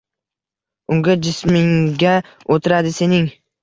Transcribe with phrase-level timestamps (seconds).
[0.95, 2.17] Unga jisminggina
[2.53, 3.27] o’tiradi sening